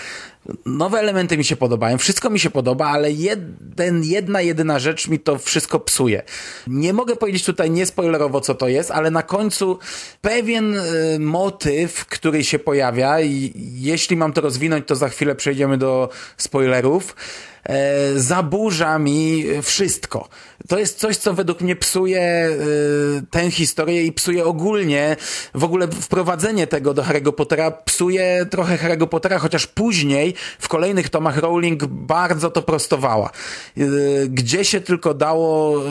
[0.66, 5.18] nowe elementy mi się podobają, wszystko mi się podoba, ale jeden, jedna, jedyna rzecz mi
[5.18, 6.22] to wszystko psuje.
[6.66, 9.78] Nie mogę powiedzieć tutaj niespoilerowo, co to jest, ale na końcu
[10.20, 15.78] pewien y, motyw, który się pojawia i jeśli mam to rozwinąć, to za chwilę przejdziemy
[15.78, 17.16] do spoilerów
[18.16, 20.28] zaburza mi wszystko.
[20.68, 22.48] To jest coś, co według mnie psuje e,
[23.30, 25.16] tę historię i psuje ogólnie
[25.54, 31.08] w ogóle wprowadzenie tego do Harry'ego Pottera, psuje trochę Harry'ego Pottera, chociaż później w kolejnych
[31.08, 33.30] tomach Rowling bardzo to prostowała.
[33.76, 33.82] E,
[34.28, 35.88] gdzie się tylko dało, e,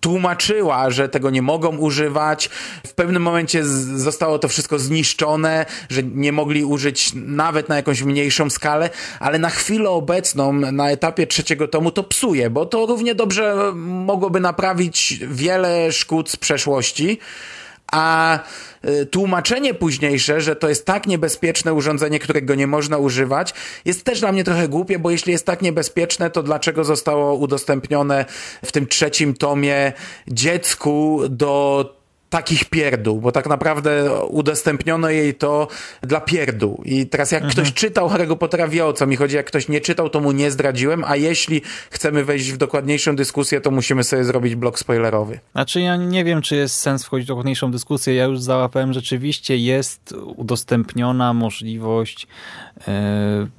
[0.00, 2.50] tłumaczyła, że tego nie mogą używać.
[2.86, 8.50] W pewnym momencie zostało to wszystko zniszczone, że nie mogli użyć nawet na jakąś mniejszą
[8.50, 13.72] skalę, ale na chwilę obecną, na etapie trzeciego tomu to psuje, bo to równie dobrze
[13.74, 17.18] mogłoby naprawić wiele szkód z przeszłości,
[17.92, 18.38] a
[18.84, 24.20] y, tłumaczenie późniejsze, że to jest tak niebezpieczne urządzenie, którego nie można używać, jest też
[24.20, 28.24] dla mnie trochę głupie, bo jeśli jest tak niebezpieczne, to dlaczego zostało udostępnione
[28.64, 29.92] w tym trzecim tomie
[30.28, 31.97] dziecku do
[32.30, 35.68] takich pierdół, bo tak naprawdę udostępniono jej to
[36.02, 36.82] dla pierdół.
[36.84, 39.80] I teraz jak ktoś czytał Harry'ego Pottera wie o co mi chodzi, jak ktoś nie
[39.80, 44.24] czytał, to mu nie zdradziłem, a jeśli chcemy wejść w dokładniejszą dyskusję, to musimy sobie
[44.24, 45.40] zrobić blok spoilerowy.
[45.52, 48.14] Znaczy ja nie wiem, czy jest sens wchodzić w dokładniejszą dyskusję.
[48.14, 52.26] Ja już załapałem, rzeczywiście jest udostępniona możliwość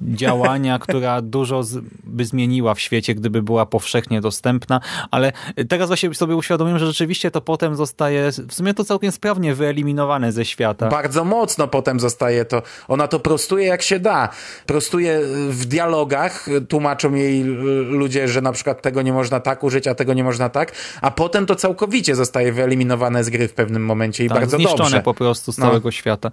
[0.02, 1.62] działania, która dużo
[2.04, 4.80] by zmieniła w świecie, gdyby była powszechnie dostępna,
[5.10, 5.32] ale
[5.68, 10.32] teraz właśnie sobie uświadomiłem, że rzeczywiście to potem zostaje w sumie to całkiem sprawnie wyeliminowane
[10.32, 10.88] ze świata.
[10.88, 12.62] Bardzo mocno potem zostaje to.
[12.88, 14.28] Ona to prostuje jak się da.
[14.66, 17.44] Prostuje w dialogach, tłumaczą jej
[17.90, 21.10] ludzie, że na przykład tego nie można tak użyć, a tego nie można tak, a
[21.10, 25.00] potem to całkowicie zostaje wyeliminowane z gry w pewnym momencie i tak, bardzo zniszczone dobrze.
[25.02, 25.66] po prostu z No.
[25.66, 26.30] całego świata.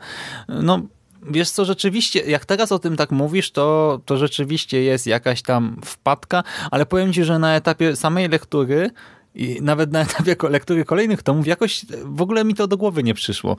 [0.48, 0.80] No,
[1.24, 5.78] wiesz co, rzeczywiście, jak teraz o tym tak mówisz, to, to rzeczywiście jest jakaś tam
[5.86, 8.92] wpadka, ale powiem ci, że na etapie samej lektury
[9.38, 13.14] i nawet na etapie lektury kolejnych tomów jakoś w ogóle mi to do głowy nie
[13.14, 13.58] przyszło.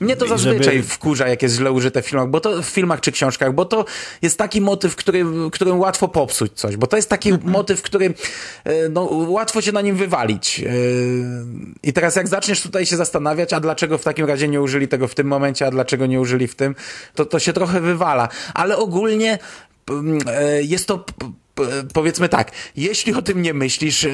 [0.00, 3.00] Mnie to Żeby- zazwyczaj wkurza, jak jest źle użyte w filmach, bo to w filmach
[3.00, 3.84] czy książkach, bo to
[4.22, 7.52] jest taki motyw, który, którym łatwo popsuć coś, bo to jest taki Mhm.
[7.52, 8.14] motyw, który
[8.64, 10.60] e, no, łatwo się na nim wywalić.
[10.60, 10.70] E,
[11.82, 15.08] I teraz jak zaczniesz tutaj się zastanawiać, a dlaczego w takim razie nie użyli tego
[15.08, 16.74] w tym momencie, a dlaczego nie użyli w tym,
[17.14, 18.28] to to się trochę wywala.
[18.54, 19.38] Ale ogólnie
[19.90, 21.04] mm, e, jest to
[21.92, 24.10] powiedzmy tak, jeśli o tym nie myślisz e,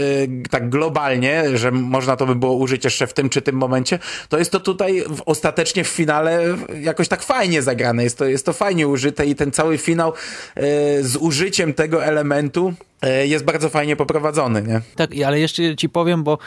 [0.51, 3.99] tak globalnie, że można to by było użyć jeszcze w tym czy tym momencie,
[4.29, 8.47] to jest to tutaj w, ostatecznie w finale jakoś tak fajnie zagrane, jest to, jest
[8.47, 10.13] to fajnie użyte i ten cały finał
[10.55, 10.63] e,
[11.03, 14.81] z użyciem tego elementu e, jest bardzo fajnie poprowadzony, nie?
[14.97, 16.39] Tak, ale jeszcze ci powiem, bo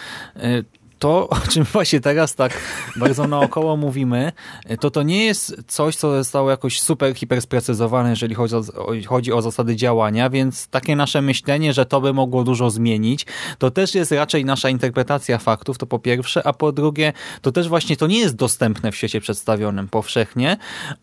[1.04, 2.60] to, o czym właśnie teraz tak
[2.96, 4.32] bardzo naokoło mówimy,
[4.80, 9.42] to to nie jest coś, co zostało jakoś super hipersprecyzowane, jeżeli chodzi o- chodzi o
[9.42, 13.26] zasady działania, więc takie nasze myślenie, że to by mogło dużo zmienić,
[13.58, 17.68] to też jest raczej nasza interpretacja faktów, to po pierwsze, a po drugie, to też
[17.68, 20.58] właśnie to nie jest dostępne w świecie przedstawionym powszechnie,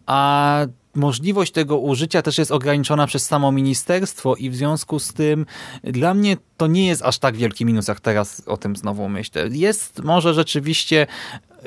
[0.07, 0.61] a
[0.95, 5.47] możliwość tego użycia też jest ograniczona przez samo ministerstwo i w związku z tym
[5.85, 9.49] dla mnie to nie jest aż tak wielki minus, jak teraz o tym znowu myślę.
[9.51, 11.07] Jest może rzeczywiście,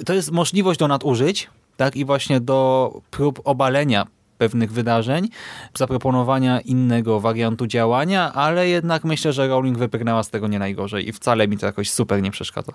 [0.06, 4.08] to jest możliwość do nadużyć, tak i właśnie do prób obalenia
[4.38, 5.30] pewnych wydarzeń,
[5.78, 11.14] zaproponowania innego wariantu działania, ale jednak myślę, że Rowling wybrnęła z tego nie najgorzej i
[11.14, 12.74] wcale mi to jakoś super nie przeszkadza.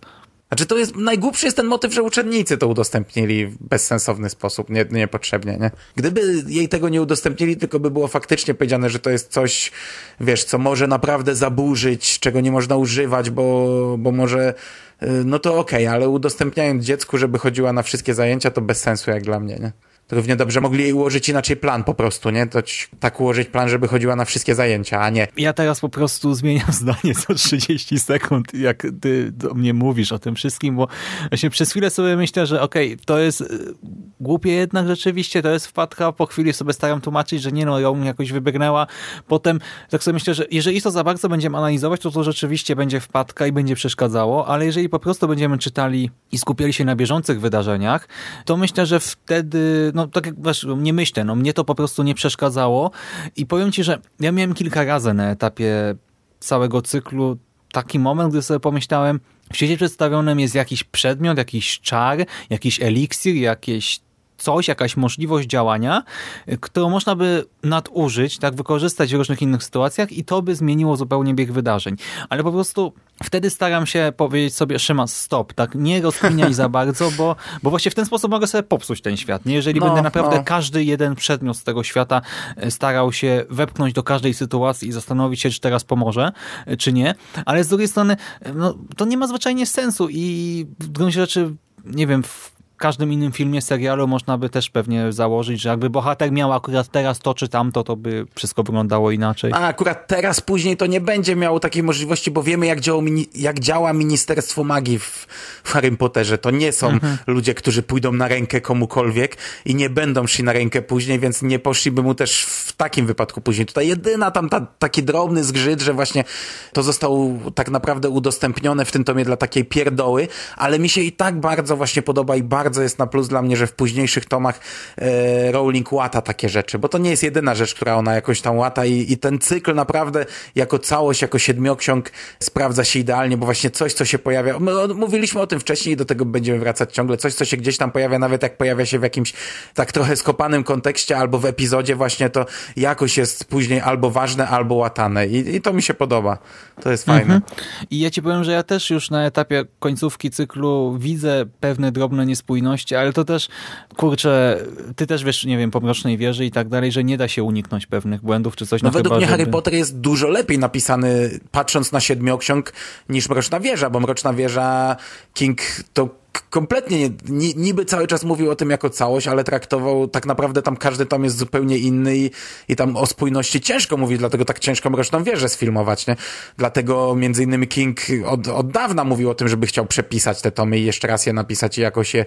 [0.49, 4.85] Znaczy to jest, najgłupszy jest ten motyw, że uczennicy to udostępnili w bezsensowny sposób, nie,
[4.91, 5.71] niepotrzebnie, nie?
[5.97, 9.73] Gdyby jej tego nie udostępnili, tylko by było faktycznie powiedziane, że to jest coś,
[10.21, 14.55] wiesz, co może naprawdę zaburzyć, czego nie można używać, bo, bo może,
[15.03, 19.11] y, no to okej, ale udostępniając dziecku, żeby chodziła na wszystkie zajęcia, to bez sensu
[19.11, 19.73] jak dla mnie, nie?
[20.11, 22.47] Równie dobrze mogli ułożyć inaczej plan po prostu, nie?
[22.47, 22.59] To
[23.01, 25.29] tak ułożyć plan, żeby chodziła na wszystkie zajęcia, a nie.
[25.37, 30.19] Ja teraz po prostu zmieniam zdanie co 30 sekund, jak ty do mnie mówisz o
[30.19, 30.89] tym wszystkim, bo
[31.31, 33.75] właśnie przez chwilę sobie myślę, że okej, to jest y,
[34.21, 38.03] głupie jednak rzeczywiście, to jest wpadka, po chwili sobie staram tłumaczyć, że nie no, ją
[38.03, 38.87] jakoś wybrnęła.
[39.27, 43.01] Potem tak sobie myślę, że jeżeli to za bardzo będziemy analizować, to to rzeczywiście będzie
[43.01, 47.41] wpadka i będzie przeszkadzało, ale jeżeli po prostu będziemy czytali i skupiali się na bieżących
[47.41, 48.09] wydarzeniach,
[48.45, 52.03] to myślę, że wtedy, no tak jak wiesz, nie myślę, no mnie to po prostu
[52.03, 52.91] nie przeszkadzało.
[53.37, 55.95] I powiem ci, że ja miałem kilka razy na etapie
[56.41, 57.39] całego cyklu
[57.73, 59.21] taki moment, gdy sobie pomyślałem,
[59.53, 62.19] w świecie przedstawionym jest jakiś przedmiot, jakiś czar,
[62.51, 64.01] jakiś eliksir, jakieś
[64.39, 66.03] coś, jakaś możliwość działania,
[66.49, 70.97] y, którą można by nadużyć, tak, wykorzystać w różnych innych sytuacjach i to by zmieniło
[70.97, 71.97] zupełnie bieg wydarzeń.
[72.29, 72.93] Ale po prostu
[73.25, 77.91] wtedy staram się powiedzieć sobie, Szymas, stop, tak, nie rozkminiaj za bardzo, bo, bo właśnie
[77.91, 79.55] w ten sposób mogę sobie popsuć ten świat, nie?
[79.55, 80.45] Jeżeli No, będę naprawdę no.
[80.45, 82.23] każdy jeden przedmiot z tego świata
[82.57, 86.33] e, starał się wepchnąć do każdej sytuacji i zastanowić się, czy teraz pomoże,
[86.67, 87.15] e, czy nie.
[87.45, 88.17] Ale z drugiej strony,
[88.55, 93.33] no, to nie ma zwyczajnie sensu i w gruncie rzeczy, nie wiem, w każdym innym
[93.33, 97.49] filmie, serialu można by też pewnie założyć, że jakby bohater miał akurat teraz to czy
[97.49, 99.53] tamto, to by wszystko wyglądało inaczej.
[99.55, 103.03] A akurat teraz, później to nie będzie miało takiej możliwości, bo wiemy jak, działa,
[103.35, 105.27] jak działa Ministerstwo Magii w,
[105.65, 106.39] w Harry Potterze.
[106.39, 107.19] To nie są mhm.
[107.27, 111.59] ludzie, którzy pójdą na rękę komukolwiek i nie będą szli na rękę później, więc nie
[111.59, 113.67] poszliby mu też w takim wypadku później.
[113.67, 116.25] Tutaj jedyna tam ta, taki drobny zgrzyt, że właśnie
[116.73, 121.13] to zostało tak naprawdę udostępnione w tym tomie dla takiej pierdoły, ale mi się i
[121.13, 124.61] tak bardzo właśnie podoba i bardzo jest na plus dla mnie, że w późniejszych tomach
[124.99, 128.57] e, Rowling łata takie rzeczy, bo to nie jest jedyna rzecz, która ona jakoś tam
[128.57, 133.71] łata i, i ten cykl naprawdę jako całość, jako siedmioksiąg sprawdza się idealnie, bo właśnie
[133.71, 137.17] coś, co się pojawia, my mówiliśmy o tym wcześniej i do tego będziemy wracać ciągle,
[137.17, 139.33] coś, co się gdzieś tam pojawia, nawet jak pojawia się w jakimś
[139.75, 144.75] tak trochę skopanym kontekście albo w epizodzie właśnie, to jakoś jest później albo ważne, albo
[144.75, 146.39] łatane i, i to mi się podoba.
[146.83, 147.35] To jest fajne.
[147.35, 147.43] Mhm.
[147.91, 152.27] I ja ci powiem, że ja też już na etapie końcówki cyklu widzę pewne drobne
[152.27, 152.58] niespójności,
[152.99, 153.49] ale to też,
[153.97, 154.59] kurczę,
[154.97, 157.43] ty też wiesz, nie wiem, po Mrocznej Wieży i tak dalej, że nie da się
[157.43, 158.83] uniknąć pewnych błędów czy coś.
[158.83, 159.39] No, no według chyba, mnie żeby...
[159.39, 162.73] Harry Potter jest dużo lepiej napisany, patrząc na siedmioksiąg,
[163.09, 164.97] niż Mroczna Wieża, bo Mroczna Wieża
[165.35, 165.61] King
[165.93, 166.09] to
[166.51, 167.11] kompletnie
[167.57, 171.25] niby cały czas mówił o tym jako całość, ale traktował tak naprawdę tam każdy tom
[171.25, 172.31] jest zupełnie inny i,
[172.69, 176.17] i tam o spójności ciężko mówi, dlatego tak ciężko Mroczną Wieżę sfilmować, nie?
[176.57, 180.79] Dlatego między innymi King od, od dawna mówił o tym, żeby chciał przepisać te tomy
[180.79, 182.25] i jeszcze raz je napisać i jakoś je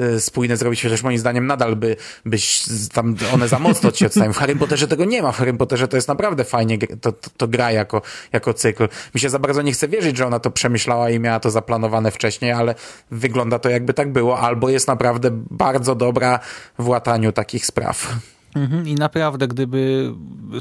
[0.00, 4.32] y, spójne zrobić, chociaż moim zdaniem nadal by, byś tam one za mocno ci odstają.
[4.32, 7.30] W Harry Potterze tego nie ma, w Harry Potterze to jest naprawdę fajnie, to, to,
[7.36, 8.88] to gra jako, jako cykl.
[9.14, 12.10] Mi się za bardzo nie chce wierzyć, że ona to przemyślała i miała to zaplanowane
[12.10, 12.74] wcześniej, ale
[13.10, 16.38] wygląda to jakby tak było, albo jest naprawdę bardzo dobra
[16.78, 18.16] w łataniu takich spraw.
[18.54, 20.12] Mhm, I naprawdę, gdyby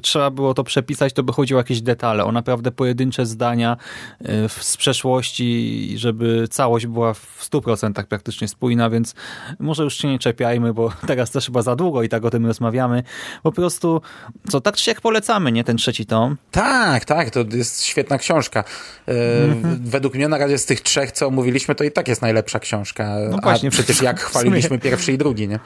[0.01, 3.77] trzeba było to przepisać, to by chodziło o jakieś detale, o naprawdę pojedyncze zdania
[4.21, 9.15] e, z przeszłości, żeby całość była w 100% praktycznie spójna, więc
[9.59, 12.45] może już się nie czepiajmy, bo teraz też chyba za długo i tak o tym
[12.45, 13.03] rozmawiamy.
[13.43, 14.01] Po prostu,
[14.49, 16.37] co, tak czy jak polecamy, nie, ten trzeci tom?
[16.51, 18.63] Tak, tak, to jest świetna książka.
[19.07, 19.79] Mhm.
[19.83, 23.15] Według mnie na razie z tych trzech, co omówiliśmy, to i tak jest najlepsza książka.
[23.31, 23.69] No właśnie.
[23.69, 25.59] A przecież jak chwaliliśmy pierwszy i drugi, nie?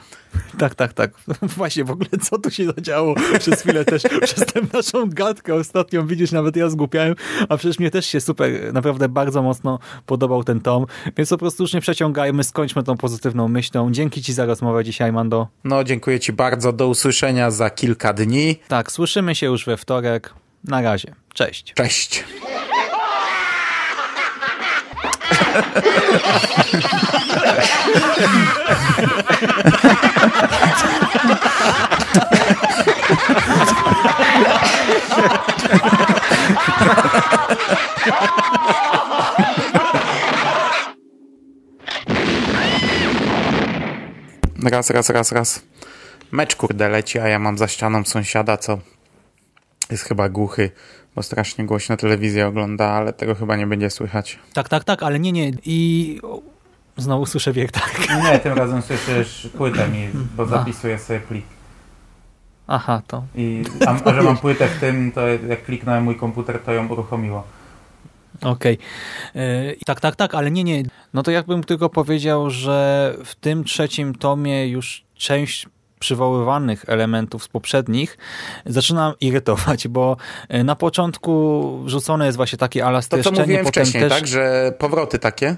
[0.58, 1.10] Tak, tak, tak.
[1.56, 6.06] Właśnie w ogóle co tu się zadziało przez chwilę też, przez tę naszą gadkę ostatnią,
[6.06, 7.14] widzisz, nawet ja zgłupiałem,
[7.48, 11.62] a przecież mnie też się super, naprawdę bardzo mocno podobał ten tom, więc po prostu
[11.62, 13.92] już nie przeciągajmy, skończmy tą pozytywną myślą.
[13.92, 15.48] Dzięki Ci za rozmowę dzisiaj, Mando.
[15.64, 18.56] No, dziękuję Ci bardzo, do usłyszenia za kilka dni.
[18.68, 20.34] Tak, słyszymy się już we wtorek.
[20.64, 21.14] Na razie.
[21.34, 21.74] Cześć.
[21.74, 22.24] Cześć.
[44.70, 45.62] Raz, raz, raz, raz.
[46.32, 48.78] Mecz kurde leci, a ja mam za ścianą sąsiada, co
[49.90, 50.70] jest chyba głuchy,
[51.16, 54.38] bo strasznie głośno telewizję ogląda, ale tego chyba nie będzie słychać.
[54.52, 55.52] Tak, tak, tak, ale nie, nie.
[55.64, 56.20] I
[56.96, 57.98] znowu słyszę wiek, tak.
[58.22, 61.57] Nie, tym razem słyszysz płytę mi, bo zapisuję sobie plik.
[62.68, 63.24] Aha, to.
[63.34, 66.88] I, a, a że mam płytę w tym, to jak kliknąłem mój komputer, to ją
[66.88, 67.44] uruchomiło.
[68.42, 68.78] Okej.
[69.34, 69.76] Okay.
[69.86, 70.82] Tak, tak, tak, ale nie, nie.
[71.14, 75.66] No to jakbym tylko powiedział, że w tym trzecim tomie już część
[75.98, 78.18] przywoływanych elementów z poprzednich
[78.66, 80.16] zaczyna irytować, bo
[80.48, 84.12] e, na początku rzucone jest właśnie takie ala To co mówiłem wcześniej, też...
[84.12, 84.26] tak?
[84.26, 85.56] Że powroty takie?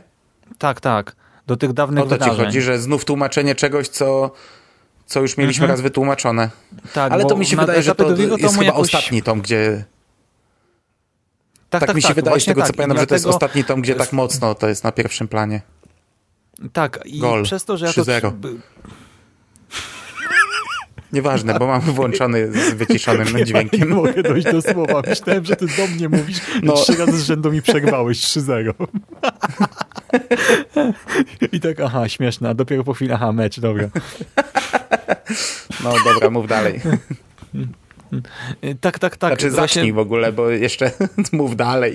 [0.58, 1.16] Tak, tak.
[1.46, 2.36] Do tych dawnych o to wydarzeń.
[2.36, 4.30] ci chodzi, że znów tłumaczenie czegoś, co,
[5.10, 5.70] co już mieliśmy mhm.
[5.70, 6.50] raz wytłumaczone.
[6.92, 8.80] Tak, Ale to mi się wydaje, że to jest chyba jakoś...
[8.80, 9.84] ostatni tom, gdzie...
[11.70, 12.76] Tak, tak, tak mi się tak, wydaje, z tego co tak.
[12.76, 13.02] pamiętam, dlatego...
[13.02, 15.60] że to jest ostatni tom, gdzie tak mocno to jest na pierwszym planie.
[16.72, 17.42] Tak, i Gol.
[17.42, 18.32] przez to, że ja to
[21.12, 23.88] Nieważne, bo mam włączony z wyciszonym dźwiękiem.
[23.88, 25.02] Nie mogę dojść do słowa.
[25.06, 26.40] Myślałem, że ty do mnie mówisz.
[26.62, 26.72] No.
[26.72, 28.72] Trzy razy z rzędu mi przerwałeś 3-0.
[31.52, 32.48] I tak, aha, śmieszne.
[32.48, 33.88] A dopiero po chwili, aha, mecz, dobra.
[35.84, 36.80] No dobra, mów dalej.
[38.80, 39.30] Tak, tak, tak.
[39.30, 40.90] Znaczy zacznij w ogóle, bo jeszcze
[41.32, 41.94] mów dalej.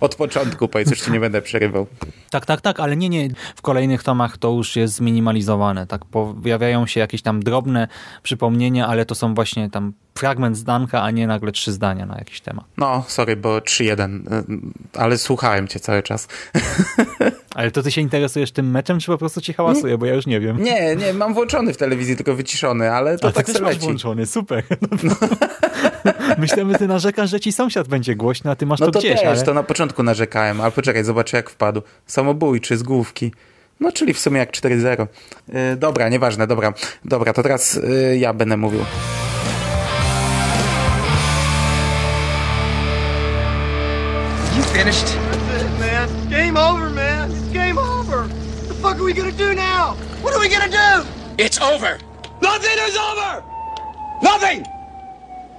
[0.00, 1.86] Od początku powiedz, już ci nie będę przerywał.
[2.30, 3.28] Tak, tak, tak, ale nie, nie.
[3.56, 5.86] W kolejnych tomach to już jest zminimalizowane.
[5.86, 7.88] Tak, pojawiają się jakieś tam drobne
[8.22, 12.40] przypomnienia, ale to są właśnie tam fragment zdanka, a nie nagle trzy zdania na jakiś
[12.40, 12.64] temat.
[12.76, 16.28] No, sorry, bo 3-1, y, ale słuchałem cię cały czas.
[17.54, 20.26] Ale to ty się interesujesz tym meczem, czy po prostu ci hałasuje, bo ja już
[20.26, 20.62] nie wiem.
[20.62, 24.26] Nie, nie, mam włączony w telewizji, tylko wyciszony, ale to a tak też masz włączony,
[24.26, 24.64] super.
[25.02, 25.14] No,
[26.38, 28.98] Myślałem, że ty narzekasz, że ci sąsiad będzie głośny, a ty masz no to, to
[28.98, 29.20] gdzieś.
[29.20, 29.42] też, ale...
[29.42, 31.82] to na początku narzekałem, ale poczekaj, zobaczę jak wpadł.
[32.06, 33.32] Samobójczy z główki.
[33.80, 35.06] No, czyli w sumie jak 4-0.
[35.48, 36.72] Yy, dobra, nieważne, dobra.
[37.04, 38.80] Dobra, to teraz yy, ja będę mówił.
[44.56, 45.16] You finished?
[45.80, 47.30] Man, game over, man.
[47.30, 48.18] It's game over.
[48.18, 49.96] What the fuck are we gonna do now?
[50.22, 51.04] What are we gonna do?
[51.38, 51.98] It's over.
[52.42, 53.42] Nothing is over.
[54.22, 54.64] Nothing.